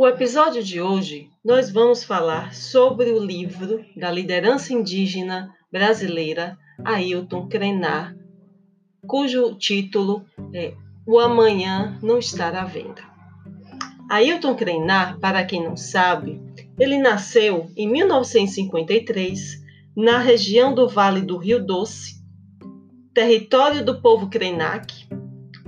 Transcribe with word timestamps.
O 0.00 0.06
episódio 0.06 0.62
de 0.62 0.80
hoje 0.80 1.28
nós 1.44 1.72
vamos 1.72 2.04
falar 2.04 2.54
sobre 2.54 3.10
o 3.10 3.18
livro 3.18 3.84
da 3.96 4.12
liderança 4.12 4.72
indígena 4.72 5.52
brasileira 5.72 6.56
Ailton 6.84 7.48
Krenar, 7.48 8.14
cujo 9.08 9.56
título 9.56 10.24
é 10.54 10.72
O 11.04 11.18
Amanhã 11.18 11.98
Não 12.00 12.16
Estará 12.16 12.62
à 12.62 12.64
Venda. 12.64 13.02
Ailton 14.08 14.54
Krenar, 14.54 15.18
para 15.18 15.44
quem 15.44 15.64
não 15.64 15.76
sabe, 15.76 16.40
ele 16.78 16.96
nasceu 16.96 17.68
em 17.76 17.90
1953 17.90 19.60
na 19.96 20.20
região 20.20 20.72
do 20.72 20.88
Vale 20.88 21.22
do 21.22 21.36
Rio 21.36 21.58
Doce, 21.58 22.22
território 23.12 23.84
do 23.84 24.00
povo 24.00 24.30
Krenak, 24.30 25.08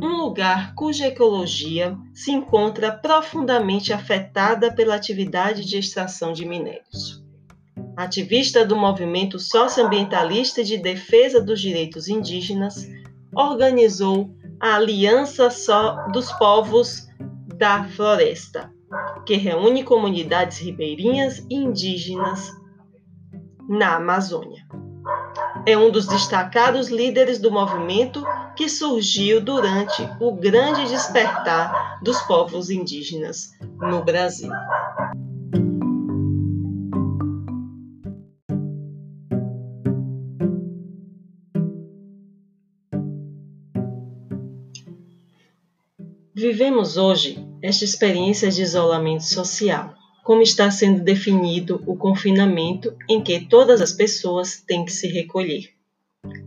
um 0.02 0.16
lugar 0.16 0.74
cuja 0.74 1.06
ecologia 1.06 1.96
se 2.14 2.30
encontra 2.30 2.90
profundamente 2.90 3.92
afetada 3.92 4.72
pela 4.72 4.94
atividade 4.94 5.64
de 5.64 5.78
extração 5.78 6.32
de 6.32 6.46
minérios. 6.46 7.22
Ativista 7.96 8.64
do 8.64 8.76
movimento 8.76 9.38
socioambientalista 9.38 10.64
de 10.64 10.78
defesa 10.78 11.40
dos 11.40 11.60
direitos 11.60 12.08
indígenas, 12.08 12.88
organizou 13.34 14.34
a 14.58 14.76
Aliança 14.76 15.48
dos 16.12 16.32
Povos 16.32 17.06
da 17.56 17.84
Floresta, 17.84 18.72
que 19.26 19.36
reúne 19.36 19.84
comunidades 19.84 20.58
ribeirinhas 20.58 21.44
e 21.50 21.54
indígenas 21.54 22.50
na 23.68 23.96
Amazônia. 23.96 24.66
É 25.66 25.76
um 25.76 25.90
dos 25.90 26.06
destacados 26.06 26.88
líderes 26.88 27.38
do 27.38 27.50
movimento 27.50 28.24
que 28.56 28.68
surgiu 28.68 29.40
durante 29.40 30.02
o 30.20 30.32
grande 30.32 30.88
despertar 30.88 32.00
dos 32.02 32.20
povos 32.22 32.70
indígenas 32.70 33.50
no 33.78 34.02
Brasil. 34.02 34.50
Vivemos 46.34 46.96
hoje 46.96 47.46
esta 47.62 47.84
experiência 47.84 48.50
de 48.50 48.62
isolamento 48.62 49.24
social, 49.24 49.94
como 50.30 50.42
está 50.42 50.70
sendo 50.70 51.02
definido 51.02 51.82
o 51.88 51.96
confinamento 51.96 52.94
em 53.08 53.20
que 53.20 53.48
todas 53.48 53.80
as 53.80 53.90
pessoas 53.90 54.62
têm 54.64 54.84
que 54.84 54.92
se 54.92 55.08
recolher. 55.08 55.70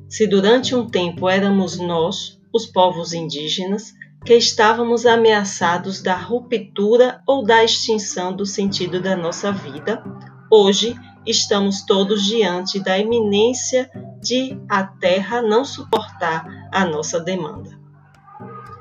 Se 0.08 0.26
durante 0.26 0.74
um 0.74 0.90
tempo 0.90 1.28
éramos 1.28 1.78
nós, 1.78 2.40
os 2.54 2.66
povos 2.66 3.12
indígenas, 3.12 3.92
que 4.26 4.36
estávamos 4.38 5.06
ameaçados 5.06 6.02
da 6.02 6.16
ruptura 6.16 7.22
ou 7.28 7.44
da 7.44 7.62
extinção 7.62 8.34
do 8.34 8.46
sentido 8.46 9.02
da 9.02 9.18
nossa 9.18 9.52
vida, 9.52 10.02
hoje 10.50 10.96
estamos 11.28 11.82
todos 11.86 12.24
diante 12.24 12.80
da 12.80 12.98
iminência 12.98 13.92
de 14.22 14.58
a 14.70 14.86
Terra 14.86 15.42
não 15.42 15.66
suportar 15.66 16.70
a 16.72 16.86
nossa 16.86 17.20
demanda. 17.20 17.83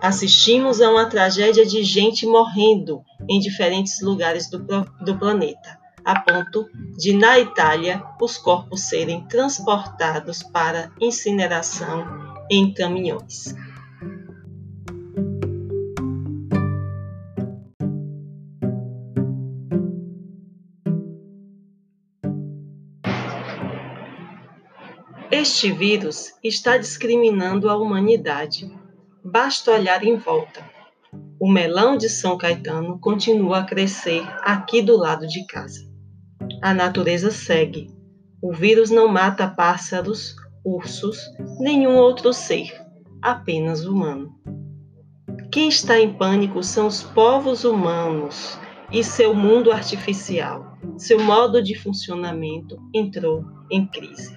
Assistimos 0.02 0.82
a 0.82 0.90
uma 0.90 1.06
tragédia 1.06 1.64
de 1.64 1.84
gente 1.84 2.26
morrendo 2.26 3.02
em 3.28 3.38
diferentes 3.38 4.02
lugares 4.02 4.50
do, 4.50 4.58
do 4.58 5.18
planeta 5.18 5.80
a 6.04 6.20
ponto 6.20 6.68
de, 6.96 7.12
na 7.12 7.38
Itália, 7.38 8.02
os 8.20 8.36
corpos 8.36 8.82
serem 8.82 9.24
transportados 9.26 10.42
para 10.42 10.90
incineração 11.00 12.04
em 12.50 12.72
caminhões. 12.72 13.54
Este 25.30 25.72
vírus 25.72 26.32
está 26.42 26.76
discriminando 26.76 27.68
a 27.70 27.76
humanidade. 27.76 28.81
Basta 29.24 29.70
olhar 29.70 30.02
em 30.04 30.16
volta. 30.16 30.68
O 31.38 31.48
melão 31.48 31.96
de 31.96 32.08
São 32.08 32.36
Caetano 32.36 32.98
continua 32.98 33.58
a 33.58 33.64
crescer 33.64 34.22
aqui 34.40 34.82
do 34.82 34.96
lado 34.96 35.28
de 35.28 35.46
casa. 35.46 35.80
A 36.60 36.74
natureza 36.74 37.30
segue. 37.30 37.88
O 38.42 38.52
vírus 38.52 38.90
não 38.90 39.06
mata 39.06 39.46
pássaros, 39.46 40.34
ursos, 40.64 41.20
nenhum 41.60 41.96
outro 41.96 42.32
ser, 42.32 42.72
apenas 43.22 43.84
humano. 43.84 44.34
Quem 45.52 45.68
está 45.68 46.00
em 46.00 46.12
pânico 46.12 46.60
são 46.64 46.88
os 46.88 47.04
povos 47.04 47.62
humanos 47.62 48.58
e 48.90 49.04
seu 49.04 49.32
mundo 49.32 49.70
artificial. 49.70 50.76
Seu 50.98 51.22
modo 51.22 51.62
de 51.62 51.78
funcionamento 51.78 52.76
entrou 52.92 53.44
em 53.70 53.86
crise. 53.86 54.36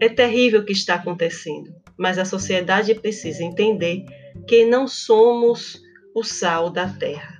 É 0.00 0.08
terrível 0.08 0.60
o 0.60 0.64
que 0.64 0.72
está 0.72 0.94
acontecendo, 0.94 1.83
mas 1.98 2.18
a 2.18 2.24
sociedade 2.24 2.94
precisa 2.94 3.42
entender 3.42 4.04
que 4.46 4.64
não 4.64 4.86
somos 4.86 5.80
o 6.14 6.22
sal 6.22 6.70
da 6.70 6.88
terra 6.88 7.34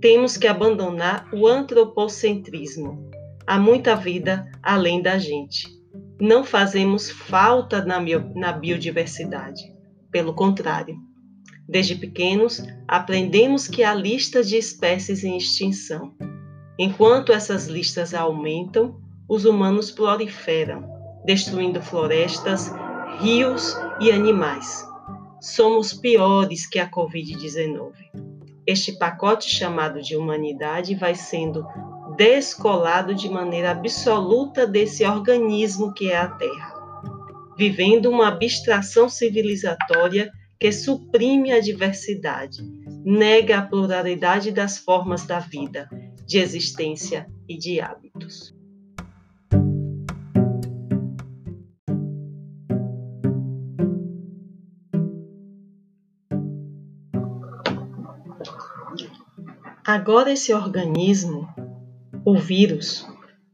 temos 0.00 0.36
que 0.36 0.46
abandonar 0.46 1.28
o 1.32 1.46
antropocentrismo. 1.46 3.10
Há 3.46 3.58
muita 3.58 3.94
vida 3.94 4.50
além 4.62 5.02
da 5.02 5.18
gente. 5.18 5.68
Não 6.18 6.42
fazemos 6.42 7.10
falta 7.10 7.84
na, 7.84 8.52
biodiversidade. 8.52 9.62
Pelo 10.10 10.34
contrário, 10.34 10.96
desde 11.68 11.94
pequenos 11.94 12.62
aprendemos 12.88 13.68
que 13.68 13.84
há 13.84 13.94
listas 13.94 14.48
de 14.48 14.56
espécies 14.56 15.22
em 15.22 15.36
extinção. 15.36 16.14
Enquanto 16.78 17.32
essas 17.32 17.66
listas 17.66 18.14
aumentam, 18.14 18.98
os 19.28 19.44
humanos 19.44 19.90
proliferam, 19.90 20.88
destruindo 21.24 21.80
florestas, 21.80 22.72
rios 23.20 23.76
e 24.00 24.10
animais. 24.10 24.88
Somos 25.42 25.92
piores 25.92 26.66
que 26.66 26.78
a 26.78 26.90
Covid-19. 26.90 27.92
Este 28.66 28.96
pacote 28.96 29.48
chamado 29.50 30.00
de 30.00 30.16
humanidade 30.16 30.94
vai 30.94 31.14
sendo 31.14 31.66
descolado 32.16 33.14
de 33.14 33.28
maneira 33.28 33.72
absoluta 33.72 34.66
desse 34.66 35.04
organismo 35.04 35.92
que 35.92 36.10
é 36.10 36.16
a 36.16 36.28
Terra, 36.28 36.74
vivendo 37.58 38.06
uma 38.06 38.28
abstração 38.28 39.06
civilizatória 39.06 40.30
que 40.58 40.72
suprime 40.72 41.52
a 41.52 41.60
diversidade, 41.60 42.62
nega 43.04 43.58
a 43.58 43.62
pluralidade 43.66 44.50
das 44.50 44.78
formas 44.78 45.26
da 45.26 45.40
vida, 45.40 45.88
de 46.26 46.38
existência 46.38 47.26
e 47.46 47.58
de 47.58 47.80
hábitos. 47.82 48.58
Agora, 59.92 60.30
esse 60.30 60.54
organismo, 60.54 61.48
o 62.24 62.38
vírus, 62.38 63.04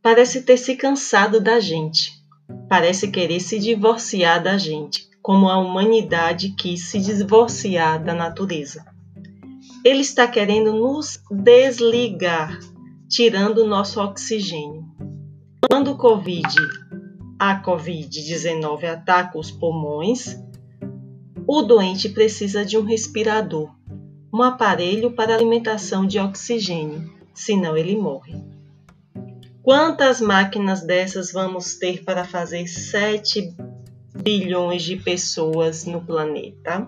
parece 0.02 0.42
ter 0.42 0.58
se 0.58 0.76
cansado 0.76 1.40
da 1.40 1.58
gente, 1.58 2.12
parece 2.68 3.10
querer 3.10 3.40
se 3.40 3.58
divorciar 3.58 4.42
da 4.42 4.58
gente, 4.58 5.08
como 5.22 5.48
a 5.48 5.56
humanidade 5.56 6.50
quis 6.50 6.90
se 6.90 7.00
divorciar 7.00 8.04
da 8.04 8.12
natureza. 8.12 8.84
Ele 9.82 10.00
está 10.00 10.28
querendo 10.28 10.74
nos 10.74 11.18
desligar, 11.30 12.58
tirando 13.08 13.64
o 13.64 13.66
nosso 13.66 13.98
oxigênio. 13.98 14.84
Quando 15.70 15.92
o 15.92 15.96
COVID, 15.96 16.54
a 17.38 17.62
Covid-19 17.62 18.84
ataca 18.84 19.38
os 19.38 19.50
pulmões, 19.50 20.38
o 21.48 21.62
doente 21.62 22.10
precisa 22.10 22.62
de 22.62 22.76
um 22.76 22.82
respirador 22.82 23.74
um 24.36 24.42
aparelho 24.42 25.12
para 25.12 25.34
alimentação 25.34 26.06
de 26.06 26.18
oxigênio, 26.18 27.10
senão 27.32 27.74
ele 27.74 27.96
morre. 27.96 28.34
Quantas 29.62 30.20
máquinas 30.20 30.82
dessas 30.82 31.32
vamos 31.32 31.76
ter 31.76 32.04
para 32.04 32.22
fazer 32.22 32.68
7 32.68 33.56
bilhões 34.14 34.82
de 34.82 34.96
pessoas 34.96 35.86
no 35.86 36.02
planeta? 36.02 36.86